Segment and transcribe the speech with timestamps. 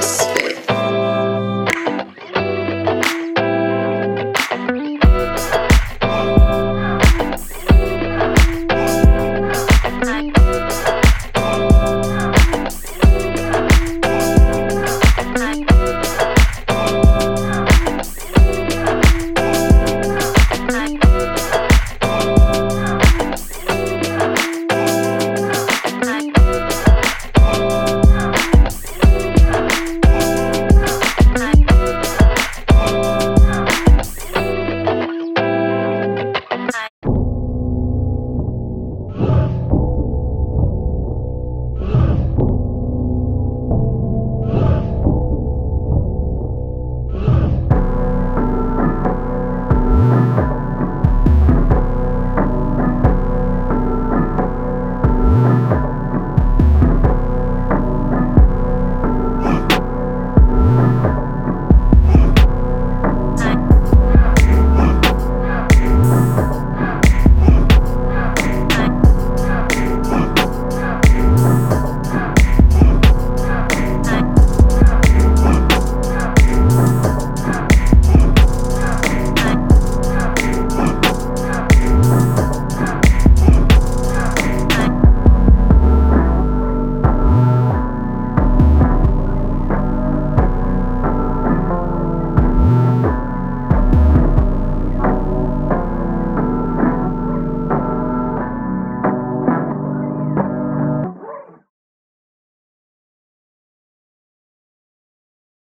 [0.00, 0.33] this.